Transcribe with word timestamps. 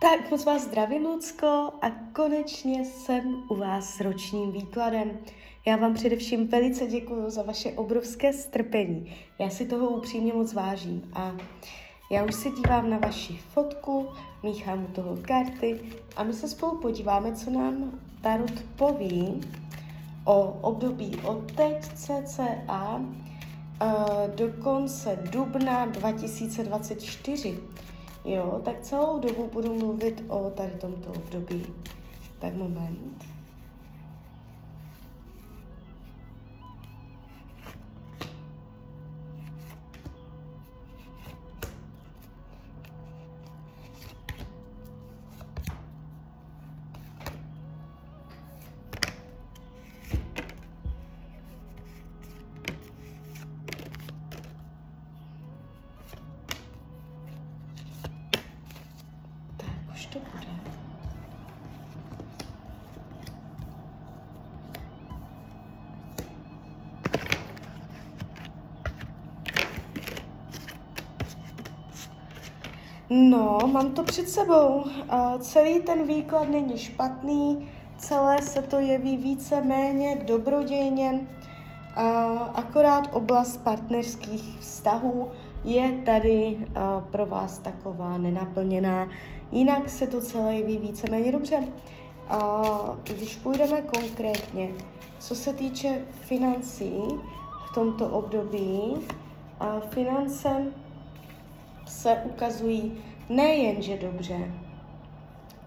Tak 0.00 0.30
moc 0.30 0.44
vás 0.44 0.62
zdravím, 0.62 1.06
Lucko, 1.06 1.72
a 1.82 1.90
konečně 2.12 2.84
jsem 2.84 3.42
u 3.48 3.54
vás 3.54 3.94
s 3.94 4.00
ročním 4.00 4.52
výkladem. 4.52 5.18
Já 5.66 5.76
vám 5.76 5.94
především 5.94 6.48
velice 6.48 6.86
děkuji 6.86 7.30
za 7.30 7.42
vaše 7.42 7.72
obrovské 7.72 8.32
strpení. 8.32 9.16
Já 9.38 9.50
si 9.50 9.66
toho 9.66 9.88
upřímně 9.88 10.32
moc 10.32 10.54
vážím 10.54 11.10
a 11.12 11.36
já 12.10 12.24
už 12.24 12.34
se 12.34 12.50
dívám 12.50 12.90
na 12.90 12.98
vaši 12.98 13.36
fotku, 13.36 14.08
míchám 14.42 14.84
u 14.84 14.86
toho 14.86 15.16
karty 15.22 15.80
a 16.16 16.22
my 16.22 16.32
se 16.32 16.48
spolu 16.48 16.78
podíváme, 16.78 17.32
co 17.32 17.50
nám 17.50 18.00
Tarot 18.20 18.62
poví 18.76 19.40
o 20.24 20.42
období 20.60 21.16
od 21.24 21.52
teď 21.52 21.84
cca 21.94 22.96
uh, 22.96 23.06
do 24.34 24.52
konce 24.62 25.18
dubna 25.32 25.86
2024. 25.86 27.58
Jo, 28.28 28.60
tak 28.64 28.80
celou 28.80 29.18
dobu 29.18 29.50
budu 29.52 29.74
mluvit 29.74 30.24
o 30.28 30.50
tady 30.50 30.70
tomto 30.70 31.10
období. 31.10 31.66
Tak 32.38 32.54
moment. 32.54 33.37
To 60.12 60.18
bude? 60.18 60.48
No, 73.10 73.58
mám 73.72 73.92
to 73.92 74.02
před 74.02 74.28
sebou. 74.28 74.84
Celý 75.38 75.80
ten 75.80 76.06
výklad 76.06 76.48
není 76.48 76.78
špatný, 76.78 77.68
celé 77.96 78.42
se 78.42 78.62
to 78.62 78.78
jeví 78.78 79.16
více-méně 79.16 80.16
dobrodějně, 80.26 81.20
akorát 82.54 83.08
oblast 83.12 83.56
partnerských 83.56 84.58
vztahů 84.60 85.30
je 85.64 85.92
tady 86.06 86.66
pro 87.10 87.26
vás 87.26 87.58
taková 87.58 88.18
nenaplněná. 88.18 89.08
Jinak 89.52 89.88
se 89.88 90.06
to 90.06 90.20
celé 90.20 90.54
jeví 90.54 90.78
víceméně 90.78 91.32
dobře. 91.32 91.56
Uh, 91.56 92.96
když 93.02 93.36
půjdeme 93.36 93.82
konkrétně, 93.82 94.70
co 95.18 95.34
se 95.34 95.52
týče 95.52 96.04
financí 96.10 96.92
v 97.70 97.74
tomto 97.74 98.08
období, 98.08 98.92
uh, 98.92 99.80
finance 99.90 100.66
se 101.86 102.22
ukazují 102.24 102.92
nejenže 103.28 103.98
dobře, 103.98 104.54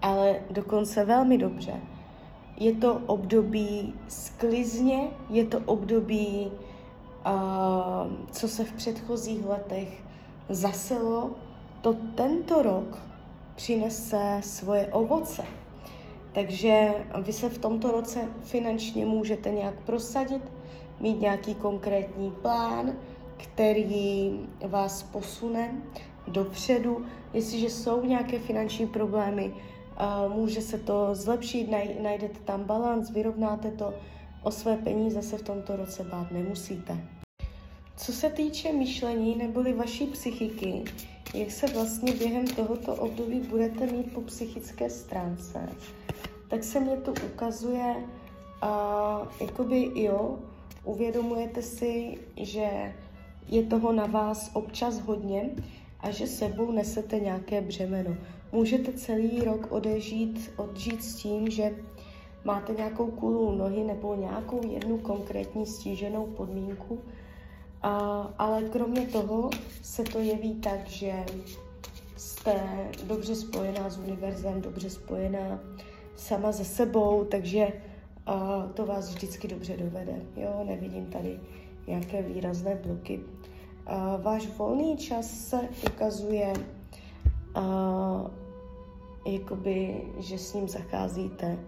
ale 0.02 0.40
dokonce 0.50 1.04
velmi 1.04 1.38
dobře. 1.38 1.74
Je 2.56 2.74
to 2.74 3.00
období 3.06 3.94
sklizně, 4.08 5.08
je 5.30 5.44
to 5.44 5.58
období 5.58 6.50
co 8.30 8.48
se 8.48 8.64
v 8.64 8.72
předchozích 8.72 9.46
letech 9.46 10.02
zaselo, 10.48 11.30
to 11.80 11.96
tento 12.14 12.62
rok 12.62 12.98
přinese 13.54 14.40
svoje 14.40 14.86
ovoce. 14.86 15.42
Takže 16.32 16.94
vy 17.22 17.32
se 17.32 17.48
v 17.48 17.58
tomto 17.58 17.90
roce 17.90 18.28
finančně 18.42 19.06
můžete 19.06 19.50
nějak 19.50 19.74
prosadit, 19.80 20.42
mít 21.00 21.20
nějaký 21.20 21.54
konkrétní 21.54 22.30
plán, 22.30 22.92
který 23.36 24.40
vás 24.66 25.02
posune 25.02 25.82
dopředu. 26.28 27.04
Jestliže 27.34 27.70
jsou 27.70 28.04
nějaké 28.04 28.38
finanční 28.38 28.86
problémy, 28.86 29.54
může 30.28 30.60
se 30.60 30.78
to 30.78 31.08
zlepšit, 31.12 31.70
najdete 32.02 32.38
tam 32.44 32.64
balans, 32.64 33.10
vyrovnáte 33.10 33.70
to, 33.70 33.94
O 34.42 34.50
své 34.50 34.76
peníze 34.76 35.22
se 35.22 35.38
v 35.38 35.42
tomto 35.42 35.76
roce 35.76 36.04
bát 36.04 36.30
nemusíte. 36.30 37.21
Co 38.02 38.12
se 38.12 38.30
týče 38.30 38.72
myšlení 38.72 39.36
neboli 39.36 39.72
vaší 39.72 40.06
psychiky, 40.06 40.84
jak 41.34 41.50
se 41.50 41.66
vlastně 41.66 42.12
během 42.12 42.46
tohoto 42.46 42.94
období 42.94 43.40
budete 43.40 43.86
mít 43.86 44.12
po 44.14 44.20
psychické 44.20 44.90
stránce, 44.90 45.68
tak 46.48 46.64
se 46.64 46.80
mě 46.80 46.96
to 46.96 47.14
ukazuje, 47.26 47.94
a 48.62 49.28
jakoby 49.40 49.90
jo, 49.94 50.38
uvědomujete 50.84 51.62
si, 51.62 52.18
že 52.36 52.94
je 53.48 53.62
toho 53.62 53.92
na 53.92 54.06
vás 54.06 54.50
občas 54.54 55.00
hodně 55.00 55.50
a 56.00 56.10
že 56.10 56.26
sebou 56.26 56.72
nesete 56.72 57.20
nějaké 57.20 57.60
břemeno. 57.60 58.14
Můžete 58.52 58.92
celý 58.92 59.40
rok 59.40 59.66
odežít, 59.70 60.50
odžít 60.56 61.04
s 61.04 61.14
tím, 61.14 61.50
že 61.50 61.76
máte 62.44 62.72
nějakou 62.72 63.06
kulu 63.06 63.52
nohy 63.56 63.84
nebo 63.84 64.14
nějakou 64.14 64.60
jednu 64.70 64.98
konkrétní 64.98 65.66
stíženou 65.66 66.26
podmínku, 66.26 67.00
ale 68.38 68.62
kromě 68.62 69.06
toho 69.06 69.50
se 69.82 70.02
to 70.02 70.18
jeví 70.18 70.54
tak, 70.54 70.86
že 70.86 71.12
jste 72.16 72.60
dobře 73.04 73.34
spojená 73.34 73.90
s 73.90 73.98
univerzem, 73.98 74.60
dobře 74.60 74.90
spojená 74.90 75.60
sama 76.16 76.52
ze 76.52 76.64
sebou, 76.64 77.24
takže 77.24 77.72
a, 78.26 78.66
to 78.74 78.86
vás 78.86 79.08
vždycky 79.08 79.48
dobře 79.48 79.76
dovede. 79.76 80.22
Jo, 80.36 80.64
nevidím 80.64 81.06
tady 81.06 81.40
nějaké 81.86 82.22
výrazné 82.22 82.74
bloky. 82.74 83.20
A, 83.86 84.16
váš 84.16 84.46
volný 84.46 84.96
čas 84.96 85.30
se 85.30 85.68
ukazuje, 85.86 86.52
a, 87.54 88.30
jakoby, 89.26 90.02
že 90.18 90.38
s 90.38 90.54
ním 90.54 90.68
zacházíte 90.68 91.58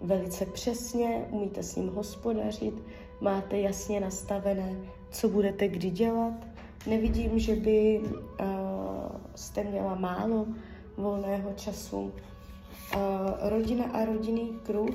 velice 0.00 0.46
přesně, 0.46 1.26
umíte 1.30 1.62
s 1.62 1.76
ním 1.76 1.88
hospodařit, 1.88 2.82
máte 3.20 3.58
jasně 3.58 4.00
nastavené, 4.00 4.76
co 5.16 5.28
budete 5.28 5.68
kdy 5.68 5.90
dělat. 5.90 6.34
Nevidím, 6.86 7.38
že 7.38 7.56
by 7.56 8.00
uh, 8.00 8.46
jste 9.34 9.64
měla 9.64 9.94
málo 9.94 10.46
volného 10.96 11.52
času. 11.52 11.98
Uh, 11.98 12.10
rodina 13.40 13.84
a 13.84 14.04
rodinný 14.04 14.58
kruh 14.62 14.94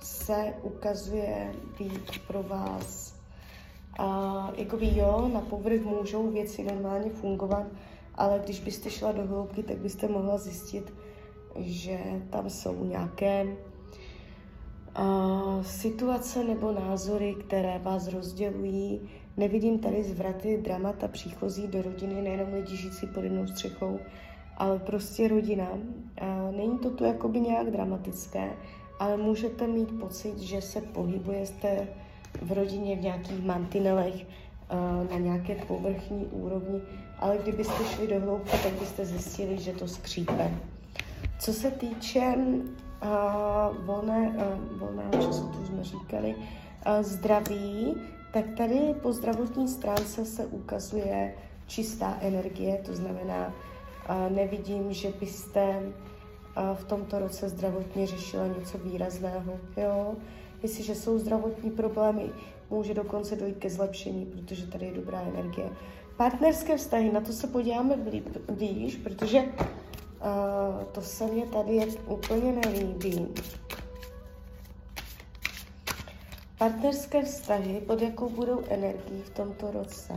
se 0.00 0.54
ukazuje 0.62 1.52
být 1.78 2.18
pro 2.26 2.42
vás 2.42 3.14
a 3.98 4.50
jakoby 4.56 4.96
jo, 4.96 5.30
na 5.32 5.40
povrch 5.40 5.80
můžou 5.84 6.30
věci 6.30 6.64
normálně 6.64 7.10
fungovat, 7.10 7.66
ale 8.14 8.40
když 8.44 8.60
byste 8.60 8.90
šla 8.90 9.12
do 9.12 9.26
hloubky, 9.26 9.62
tak 9.62 9.76
byste 9.76 10.08
mohla 10.08 10.38
zjistit, 10.38 10.92
že 11.56 11.98
tam 12.30 12.50
jsou 12.50 12.84
nějaké 12.84 13.46
uh, 14.98 15.62
situace 15.62 16.44
nebo 16.44 16.72
názory, 16.72 17.34
které 17.34 17.78
vás 17.78 18.08
rozdělují. 18.08 19.00
Nevidím 19.36 19.78
tady 19.78 20.02
zvraty, 20.02 20.60
dramata 20.64 21.08
příchozí 21.08 21.66
do 21.66 21.82
rodiny, 21.82 22.22
nejenom 22.22 22.54
lidi 22.54 22.76
žijící 22.76 23.06
pod 23.06 23.24
jednou 23.24 23.46
střechou, 23.46 23.98
ale 24.56 24.78
prostě 24.78 25.28
rodina. 25.28 25.68
Uh, 25.70 26.56
není 26.56 26.78
to 26.78 26.90
tu 26.90 27.04
jakoby 27.04 27.40
nějak 27.40 27.70
dramatické, 27.70 28.50
ale 28.98 29.16
můžete 29.16 29.66
mít 29.66 30.00
pocit, 30.00 30.38
že 30.38 30.62
se 30.62 30.80
pohybujete 30.80 31.88
v 32.42 32.52
rodině 32.52 32.96
v 32.96 33.00
nějakých 33.02 33.44
mantinelech, 33.44 34.14
uh, 34.14 35.10
na 35.10 35.18
nějaké 35.18 35.54
povrchní 35.54 36.24
úrovni, 36.24 36.80
ale 37.18 37.38
kdybyste 37.42 37.84
šli 37.84 38.06
do 38.06 38.20
hloubky, 38.20 38.56
tak 38.62 38.72
byste 38.72 39.06
zjistili, 39.06 39.58
že 39.58 39.72
to 39.72 39.88
skřípe. 39.88 40.50
Co 41.38 41.52
se 41.52 41.70
týče 41.70 42.34
uh, 42.36 43.86
volné, 43.86 44.28
uh, 44.28 44.78
volného 44.78 45.12
času, 45.12 45.48
to 45.48 45.66
jsme 45.66 45.84
říkali, 45.84 46.34
uh, 46.34 47.02
zdraví, 47.02 47.94
tak 48.32 48.44
tady 48.56 48.94
po 49.02 49.12
zdravotní 49.12 49.68
stránce 49.68 50.24
se 50.24 50.46
ukazuje 50.46 51.34
čistá 51.66 52.18
energie, 52.20 52.80
to 52.86 52.94
znamená, 52.94 53.54
nevidím, 54.28 54.92
že 54.92 55.12
byste 55.20 55.82
v 56.74 56.84
tomto 56.84 57.18
roce 57.18 57.48
zdravotně 57.48 58.06
řešila 58.06 58.46
něco 58.46 58.78
výrazného. 58.78 59.60
Jo? 59.76 60.14
Jestliže 60.62 60.94
jsou 60.94 61.18
zdravotní 61.18 61.70
problémy, 61.70 62.30
může 62.70 62.94
dokonce 62.94 63.36
dojít 63.36 63.58
ke 63.58 63.70
zlepšení, 63.70 64.26
protože 64.26 64.66
tady 64.66 64.86
je 64.86 64.92
dobrá 64.92 65.20
energie. 65.20 65.70
Partnerské 66.16 66.76
vztahy, 66.76 67.12
na 67.12 67.20
to 67.20 67.32
se 67.32 67.46
podíváme 67.46 67.94
blíž, 68.52 68.96
protože 68.96 69.44
Uh, 70.20 70.84
to 70.84 71.02
se 71.02 71.26
mě 71.26 71.46
tady 71.46 71.86
úplně 72.06 72.52
nelíbí. 72.52 73.28
Partnerské 76.60 77.22
vztahy, 77.22 77.80
pod 77.86 78.02
jakou 78.02 78.28
budou 78.28 78.62
energii 78.68 79.22
v 79.22 79.30
tomto 79.30 79.70
roce? 79.70 80.12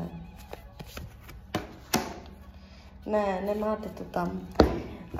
Ne, 3.05 3.41
nemáte 3.45 3.89
to 3.89 4.03
tam. 4.03 4.47
Uh, 5.13 5.19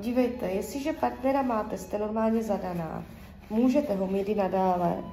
dívejte, 0.00 0.46
jestliže 0.46 0.92
partnera 0.92 1.42
máte, 1.42 1.78
jste 1.78 1.98
normálně 1.98 2.42
zadaná, 2.42 3.04
můžete 3.50 3.94
ho 3.94 4.06
mít 4.06 4.28
i 4.28 4.34
nadále, 4.34 5.04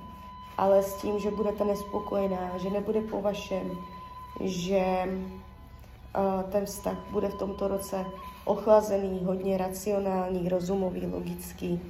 ale 0.58 0.84
s 0.84 1.02
tím, 1.02 1.20
že 1.20 1.32
budete 1.32 1.66
nespokojená, 1.66 2.58
že 2.58 2.70
nebude 2.70 3.02
po 3.02 3.22
vašem, 3.22 3.72
že 4.44 4.84
uh, 5.06 6.52
ten 6.52 6.66
vztah 6.66 6.98
bude 7.12 7.28
v 7.28 7.40
tomto 7.40 7.68
roce 7.68 8.06
ochlazený, 8.46 9.20
hodně 9.26 9.58
racionální, 9.58 10.50
rozumový, 10.50 11.06
logický, 11.06 11.82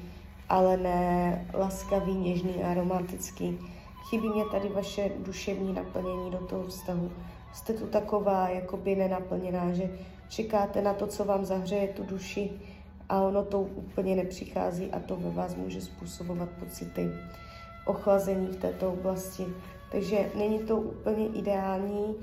ale 0.49 0.77
ne 0.77 1.45
laskavý, 1.53 2.13
něžný 2.13 2.63
a 2.63 2.73
romantický. 2.73 3.59
Chybí 4.09 4.29
mě 4.29 4.45
tady 4.51 4.69
vaše 4.69 5.11
duševní 5.17 5.73
naplnění 5.73 6.31
do 6.31 6.37
toho 6.37 6.63
vztahu. 6.63 7.11
Jste 7.53 7.73
tu 7.73 7.87
taková 7.87 8.49
jakoby 8.49 8.95
nenaplněná, 8.95 9.73
že 9.73 9.89
čekáte 10.29 10.81
na 10.81 10.93
to, 10.93 11.07
co 11.07 11.25
vám 11.25 11.45
zahřeje 11.45 11.87
tu 11.87 12.03
duši 12.03 12.51
a 13.09 13.21
ono 13.21 13.43
to 13.43 13.61
úplně 13.61 14.15
nepřichází 14.15 14.91
a 14.91 14.99
to 14.99 15.15
ve 15.15 15.29
vás 15.29 15.55
může 15.55 15.81
způsobovat 15.81 16.49
pocity 16.59 17.09
ochlazení 17.85 18.47
v 18.47 18.55
této 18.55 18.93
oblasti. 18.93 19.45
Takže 19.91 20.29
není 20.35 20.59
to 20.59 20.77
úplně 20.77 21.27
ideální. 21.27 22.15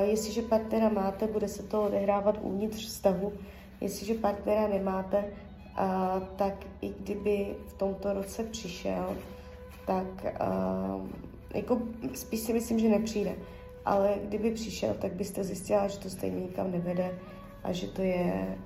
Jestliže 0.00 0.42
partnera 0.42 0.88
máte, 0.88 1.26
bude 1.26 1.48
se 1.48 1.62
to 1.62 1.82
odehrávat 1.82 2.38
uvnitř 2.40 2.86
vztahu. 2.86 3.32
Jestliže 3.80 4.14
partnera 4.14 4.68
nemáte, 4.68 5.24
uh, 5.78 6.22
tak 6.36 6.54
i 6.80 6.94
kdyby 7.00 7.56
v 7.66 7.72
tomto 7.72 8.12
roce 8.12 8.44
přišel, 8.44 9.16
tak 9.86 10.06
uh, 10.24 11.06
jako 11.54 11.78
spíš 12.14 12.40
si 12.40 12.52
myslím, 12.52 12.78
že 12.78 12.88
nepřijde. 12.88 13.34
Ale 13.84 14.14
kdyby 14.24 14.50
přišel, 14.50 14.94
tak 14.94 15.12
byste 15.12 15.44
zjistila, 15.44 15.88
že 15.88 15.98
to 15.98 16.10
stejně 16.10 16.40
nikam 16.40 16.70
nevede 16.70 17.18
a 17.64 17.72
že 17.72 17.86
to 17.86 18.02
je 18.02 18.56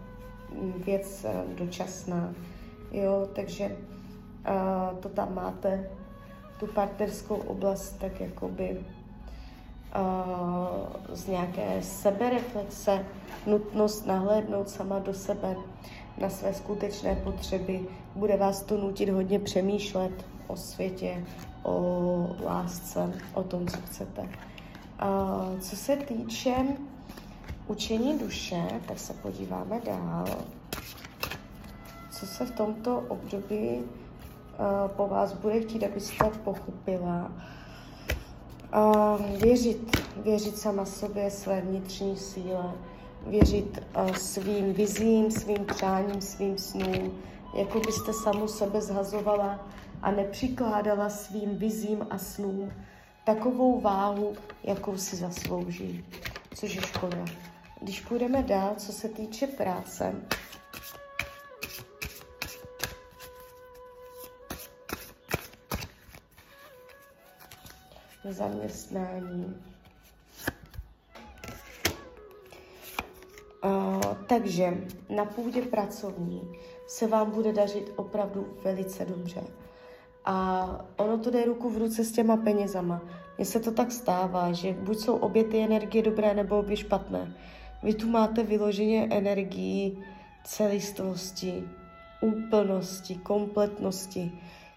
věc 0.84 1.26
uh, 1.28 1.54
dočasná. 1.54 2.34
Jo, 2.92 3.28
takže 3.32 3.64
uh, 3.66 4.98
to 4.98 5.08
tam 5.08 5.34
máte, 5.34 5.90
tu 6.60 6.66
partnerskou 6.66 7.34
oblast, 7.34 7.98
tak 7.98 8.20
jakoby 8.20 8.80
uh, 9.96 11.16
z 11.16 11.26
nějaké 11.26 11.82
sebereflexe, 11.82 13.06
nutnost 13.46 14.06
nahlédnout 14.06 14.68
sama 14.68 14.98
do 14.98 15.14
sebe, 15.14 15.56
na 16.20 16.30
své 16.30 16.54
skutečné 16.54 17.16
potřeby. 17.16 17.80
Bude 18.14 18.36
vás 18.36 18.62
to 18.62 18.76
nutit 18.76 19.08
hodně 19.08 19.38
přemýšlet 19.38 20.12
o 20.46 20.56
světě, 20.56 21.24
o 21.62 22.36
lásce, 22.44 23.12
o 23.34 23.42
tom, 23.42 23.66
co 23.66 23.76
chcete. 23.76 24.28
A 24.98 25.40
co 25.60 25.76
se 25.76 25.96
týče 25.96 26.54
učení 27.66 28.18
duše, 28.18 28.62
tak 28.88 28.98
se 28.98 29.12
podíváme 29.12 29.80
dál. 29.84 30.24
Co 32.10 32.26
se 32.26 32.46
v 32.46 32.50
tomto 32.50 33.04
období 33.08 33.68
uh, 33.68 34.88
po 34.88 35.06
vás 35.06 35.32
bude 35.32 35.60
chtít, 35.60 35.84
abyste 35.84 36.24
pochopila? 36.44 37.32
Uh, 38.76 39.40
věřit, 39.40 40.02
věřit 40.16 40.58
sama 40.58 40.84
sobě, 40.84 41.30
své 41.30 41.60
vnitřní 41.60 42.16
síle, 42.16 42.72
věřit 43.26 43.82
uh, 43.96 44.12
svým 44.12 44.72
vizím, 44.72 45.30
svým 45.30 45.64
přáním, 45.64 46.20
svým 46.20 46.58
snům, 46.58 47.22
jako 47.54 47.80
byste 47.80 48.12
samu 48.12 48.48
sebe 48.48 48.80
zhazovala 48.80 49.68
a 50.02 50.10
nepřikládala 50.10 51.10
svým 51.10 51.56
vizím 51.56 52.06
a 52.10 52.18
snům 52.18 52.72
takovou 53.24 53.80
váhu, 53.80 54.36
jakou 54.64 54.96
si 54.96 55.16
zaslouží, 55.16 56.04
což 56.54 56.74
je 56.74 56.82
škoda. 56.82 57.24
Když 57.80 58.00
půjdeme 58.00 58.42
dál, 58.42 58.74
co 58.76 58.92
se 58.92 59.08
týče 59.08 59.46
práce, 59.46 60.14
zaměstnání, 68.28 69.62
takže 74.30 74.74
na 75.08 75.24
půdě 75.24 75.62
pracovní 75.62 76.42
se 76.86 77.06
vám 77.06 77.30
bude 77.30 77.52
dařit 77.52 77.92
opravdu 77.96 78.46
velice 78.64 79.04
dobře. 79.04 79.40
A 80.24 80.66
ono 80.96 81.18
to 81.18 81.30
jde 81.30 81.44
ruku 81.44 81.70
v 81.70 81.78
ruce 81.78 82.04
s 82.04 82.12
těma 82.12 82.36
penězama. 82.36 83.02
Mně 83.36 83.46
se 83.46 83.60
to 83.60 83.70
tak 83.70 83.92
stává, 83.92 84.52
že 84.52 84.72
buď 84.72 84.98
jsou 84.98 85.16
obě 85.16 85.44
ty 85.44 85.64
energie 85.64 86.02
dobré, 86.02 86.34
nebo 86.34 86.58
obě 86.58 86.76
špatné. 86.76 87.34
Vy 87.82 87.94
tu 87.94 88.08
máte 88.08 88.42
vyloženě 88.42 89.08
energii 89.10 89.98
celistvosti, 90.44 91.64
úplnosti, 92.20 93.14
kompletnosti. 93.14 94.32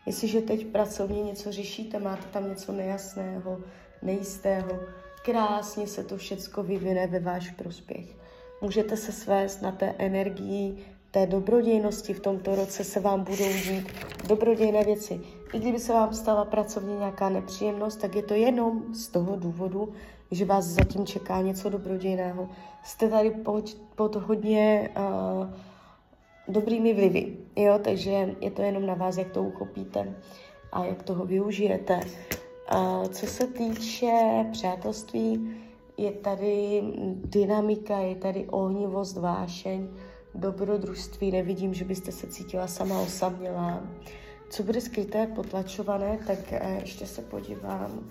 Jestliže 0.06 0.42
teď 0.42 0.68
pracovně 0.68 1.24
něco 1.24 1.52
řešíte, 1.52 2.00
máte 2.00 2.24
tam 2.24 2.50
něco 2.50 2.72
nejasného, 2.72 3.62
nejistého, 4.02 4.80
krásně 5.26 5.88
se 5.88 6.04
to 6.04 6.18
všecko 6.18 6.64
vyvine 6.64 7.08
ve 7.08 7.20
váš 7.20 7.52
prospěch. 7.52 8.23
Můžete 8.64 8.98
se 8.98 9.12
svést 9.12 9.62
na 9.62 9.72
té 9.72 9.96
energii 9.98 10.78
té 11.12 11.28
dobrodějnosti 11.28 12.14
v 12.14 12.20
tomto 12.20 12.56
roce 12.56 12.84
se 12.84 13.00
vám 13.00 13.24
budou 13.24 13.54
dít 13.54 13.88
dobrodějné 14.28 14.84
věci. 14.84 15.22
I 15.54 15.60
kdyby 15.60 15.80
se 15.80 15.94
vám 15.94 16.14
stala 16.14 16.46
pracovně 16.46 16.96
nějaká 16.96 17.30
nepříjemnost, 17.30 18.02
tak 18.02 18.16
je 18.16 18.24
to 18.24 18.34
jenom 18.34 18.94
z 18.94 19.08
toho 19.08 19.36
důvodu, 19.36 19.94
že 20.32 20.46
vás 20.46 20.66
zatím 20.66 21.06
čeká 21.06 21.42
něco 21.42 21.70
dobrodějného. 21.70 22.50
Jste 22.84 23.10
tady 23.10 23.32
pod, 23.32 23.74
pod 23.96 24.16
hodně 24.16 24.90
uh, 24.98 25.48
dobrými 26.48 26.94
vlivy, 26.94 27.38
jo? 27.56 27.80
takže 27.84 28.36
je 28.42 28.52
to 28.52 28.62
jenom 28.62 28.86
na 28.86 28.94
vás, 28.94 29.18
jak 29.18 29.32
to 29.32 29.44
uchopíte 29.44 30.16
a 30.72 30.86
jak 30.86 31.04
toho 31.04 31.26
využijete. 31.26 32.00
Uh, 32.76 33.06
co 33.06 33.28
se 33.28 33.48
týče 33.48 34.46
přátelství, 34.52 35.58
je 35.98 36.12
tady 36.12 36.84
dynamika, 37.26 37.98
je 37.98 38.16
tady 38.16 38.46
ohnivost, 38.46 39.18
vášeň, 39.18 39.88
dobrodružství, 40.36 41.32
nevidím, 41.32 41.74
že 41.74 41.86
byste 41.86 42.12
se 42.12 42.28
cítila 42.28 42.68
sama 42.68 43.00
osamělá. 43.00 43.84
Co 44.50 44.64
bude 44.64 44.82
skryté, 44.82 45.28
potlačované, 45.28 46.20
tak 46.28 46.54
eh, 46.54 46.80
ještě 46.82 47.08
se 47.08 47.22
podívám, 47.22 48.10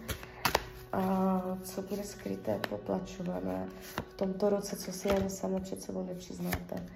a 0.93 1.43
co 1.63 1.83
bude 1.83 2.05
skryté, 2.05 2.61
potlačované 2.69 3.69
v 4.09 4.15
tomto 4.17 4.51
roce, 4.51 4.77
co 4.77 4.93
si 4.93 5.11
ani 5.11 5.31
sama 5.31 5.61
před 5.61 5.83
sebou 5.83 6.05
nepřiznáte. 6.05 6.87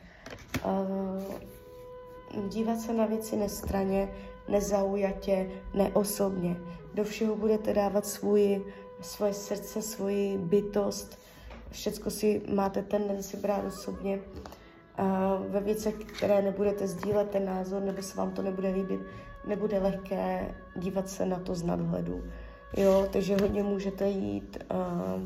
A 0.65 0.87
dívat 2.49 2.81
se 2.81 2.93
na 2.93 3.07
věci 3.07 3.37
nestraně, 3.37 4.09
nezaujatě, 4.49 5.51
neosobně. 5.75 6.57
Do 6.95 7.05
všeho 7.05 7.37
budete 7.37 7.75
dávat 7.75 8.07
svůj, 8.07 8.65
svoje 9.01 9.35
srdce, 9.35 9.83
svoji 9.83 10.39
bytost, 10.39 11.19
všecko 11.71 12.11
si 12.11 12.43
máte 12.55 12.83
tendenci 12.83 13.37
brát 13.37 13.65
osobně 13.65 14.21
ve 15.49 15.61
věcech, 15.61 15.95
které 15.95 16.43
nebudete 16.43 16.87
sdílet 16.87 17.31
ten 17.31 17.45
názor, 17.45 17.83
nebo 17.83 18.03
se 18.03 18.17
vám 18.17 18.31
to 18.31 18.43
nebude 18.43 18.69
líbit, 18.69 19.01
nebude 19.47 19.79
lehké 19.79 20.55
dívat 20.77 21.09
se 21.09 21.27
na 21.27 21.39
to 21.39 21.55
z 21.55 21.63
nadhledu. 21.63 22.25
Jo, 22.77 23.09
takže 23.13 23.37
hodně 23.43 23.63
můžete 23.63 24.09
jít 24.09 24.65
uh, 24.71 25.23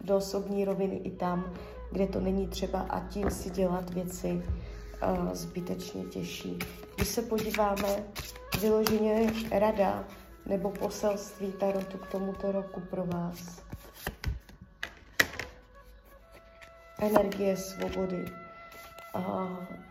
do 0.00 0.16
osobní 0.16 0.64
roviny 0.64 0.96
i 0.96 1.10
tam, 1.10 1.52
kde 1.92 2.06
to 2.06 2.20
není 2.20 2.48
třeba 2.48 2.80
a 2.80 3.08
tím 3.08 3.30
si 3.30 3.50
dělat 3.50 3.90
věci 3.90 4.32
uh, 4.32 5.32
zbytečně 5.32 6.04
těžší. 6.04 6.58
Když 6.96 7.08
se 7.08 7.22
podíváme 7.22 8.04
vyloženě 8.60 9.32
rada 9.50 10.04
nebo 10.46 10.70
poselství 10.70 11.52
Tarotu 11.52 11.98
k 11.98 12.06
tomuto 12.06 12.52
roku 12.52 12.80
pro 12.80 13.04
vás. 13.04 13.62
Energie 16.98 17.56
svobody 17.56 18.24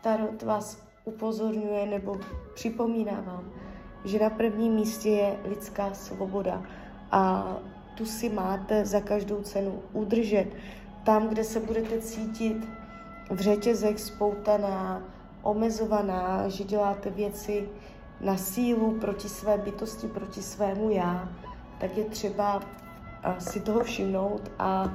Tarot 0.01 0.43
vás 0.43 0.77
upozorňuje 1.05 1.85
nebo 1.85 2.19
připomíná 2.53 3.21
vám, 3.21 3.51
že 4.05 4.19
na 4.19 4.29
prvním 4.29 4.73
místě 4.73 5.09
je 5.09 5.39
lidská 5.45 5.93
svoboda 5.93 6.63
a 7.11 7.53
tu 7.95 8.05
si 8.05 8.29
máte 8.29 8.85
za 8.85 9.01
každou 9.01 9.41
cenu 9.41 9.83
udržet. 9.93 10.47
Tam, 11.03 11.27
kde 11.29 11.43
se 11.43 11.59
budete 11.59 12.01
cítit 12.01 12.67
v 13.29 13.39
řetězech 13.39 13.99
spoutaná, 13.99 15.03
omezovaná, 15.41 16.49
že 16.49 16.63
děláte 16.63 17.09
věci 17.09 17.69
na 18.21 18.37
sílu 18.37 18.91
proti 18.91 19.29
své 19.29 19.57
bytosti, 19.57 20.07
proti 20.07 20.41
svému 20.41 20.89
já, 20.89 21.29
tak 21.79 21.97
je 21.97 22.03
třeba 22.03 22.61
si 23.39 23.59
toho 23.59 23.83
všimnout 23.83 24.51
a 24.59 24.93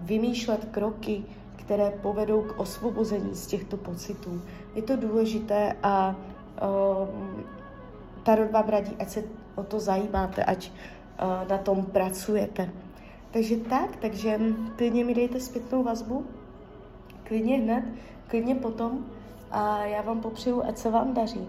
vymýšlet 0.00 0.64
kroky, 0.70 1.24
které 1.56 1.90
povedou 1.90 2.42
k 2.42 2.60
osvobození 2.60 3.34
z 3.34 3.46
těchto 3.46 3.76
pocitů. 3.76 4.42
Je 4.74 4.82
to 4.82 4.96
důležité 4.96 5.76
a 5.82 6.16
um, 6.62 7.44
Tarot 8.22 8.50
vám 8.50 8.68
radí, 8.68 8.96
ať 8.98 9.08
se 9.08 9.24
o 9.54 9.62
to 9.62 9.80
zajímáte, 9.80 10.44
ať 10.44 10.72
na 11.48 11.58
tom 11.58 11.84
pracujete. 11.84 12.70
Takže 13.30 13.56
tak, 13.56 13.96
takže 13.96 14.40
klidně 14.76 15.04
mi 15.04 15.14
dejte 15.14 15.40
zpětnou 15.40 15.82
vazbu, 15.82 16.26
klidně 17.24 17.56
hned, 17.56 17.84
klidně 18.26 18.54
potom. 18.54 19.04
A 19.50 19.84
já 19.84 20.02
vám 20.02 20.20
popřeju, 20.20 20.62
ať 20.62 20.78
se 20.78 20.90
vám 20.90 21.14
daří, 21.14 21.48